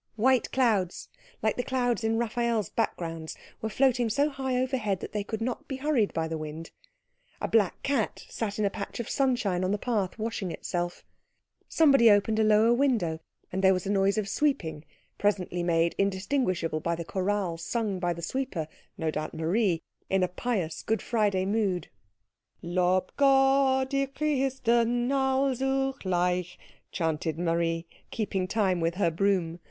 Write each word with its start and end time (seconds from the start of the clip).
White 0.15 0.51
clouds, 0.51 1.09
like 1.43 1.57
the 1.57 1.63
clouds 1.63 2.03
in 2.03 2.17
Raphael's 2.17 2.69
backgrounds, 2.69 3.37
were 3.61 3.69
floating 3.69 4.09
so 4.09 4.29
high 4.31 4.59
overhead 4.59 4.99
that 4.99 5.11
they 5.11 5.23
could 5.23 5.41
not 5.41 5.67
be 5.67 5.75
hurried 5.75 6.11
by 6.11 6.27
the 6.27 6.39
wind; 6.39 6.71
a 7.39 7.47
black 7.47 7.83
cat 7.83 8.25
sat 8.27 8.57
in 8.57 8.65
a 8.65 8.71
patch 8.71 8.99
of 8.99 9.07
sunshine 9.07 9.63
on 9.63 9.69
the 9.71 9.77
path 9.77 10.17
washing 10.17 10.49
itself; 10.49 11.05
somebody 11.69 12.09
opened 12.09 12.39
a 12.39 12.43
lower 12.43 12.73
window, 12.73 13.19
and 13.51 13.63
there 13.63 13.75
was 13.75 13.85
a 13.85 13.91
noise 13.91 14.17
of 14.17 14.27
sweeping, 14.27 14.83
presently 15.19 15.61
made 15.61 15.93
indistinguishable 15.99 16.79
by 16.79 16.95
the 16.95 17.05
chorale 17.05 17.55
sung 17.59 17.99
by 17.99 18.11
the 18.11 18.23
sweeper, 18.23 18.67
no 18.97 19.11
doubt 19.11 19.35
Marie, 19.35 19.83
in 20.09 20.23
a 20.23 20.27
pious, 20.27 20.81
Good 20.81 21.03
Friday 21.03 21.45
mood. 21.45 21.89
"Lob 22.63 23.11
Gott 23.17 23.93
ihr 23.93 24.07
Christen 24.07 25.09
allzugleich," 25.11 26.57
chanted 26.91 27.37
Marie, 27.37 27.85
keeping 28.09 28.47
time 28.47 28.79
with 28.79 28.95
her 28.95 29.11
broom. 29.11 29.59